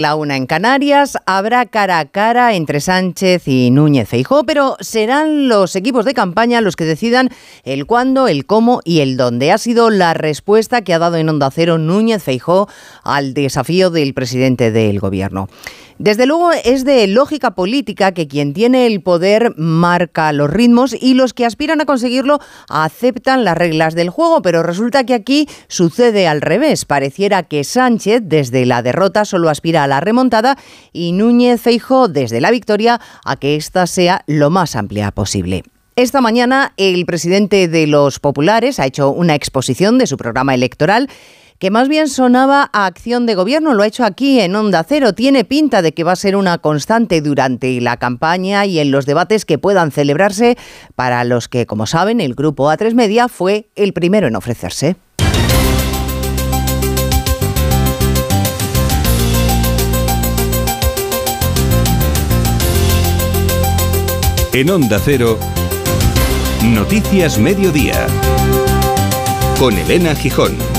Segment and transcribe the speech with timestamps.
[0.00, 5.46] La una en Canarias, habrá cara a cara entre Sánchez y Núñez Feijó, pero serán
[5.46, 7.28] los equipos de campaña los que decidan
[7.64, 9.52] el cuándo, el cómo y el dónde.
[9.52, 12.66] Ha sido la respuesta que ha dado en Onda Cero Núñez Feijó
[13.04, 15.50] al desafío del presidente del gobierno.
[16.00, 21.12] Desde luego es de lógica política que quien tiene el poder marca los ritmos y
[21.12, 22.38] los que aspiran a conseguirlo
[22.70, 26.86] aceptan las reglas del juego, pero resulta que aquí sucede al revés.
[26.86, 30.56] Pareciera que Sánchez desde la derrota solo aspira a la remontada
[30.94, 35.64] y Núñez Feijóo desde la victoria a que ésta sea lo más amplia posible.
[35.96, 41.10] Esta mañana el presidente de los populares ha hecho una exposición de su programa electoral
[41.60, 45.12] que más bien sonaba a acción de gobierno, lo ha hecho aquí en Onda Cero.
[45.12, 49.04] Tiene pinta de que va a ser una constante durante la campaña y en los
[49.04, 50.56] debates que puedan celebrarse,
[50.96, 54.96] para los que, como saben, el grupo A3 Media fue el primero en ofrecerse.
[64.54, 65.38] En Onda Cero,
[66.64, 68.06] Noticias Mediodía,
[69.58, 70.69] con Elena Gijón.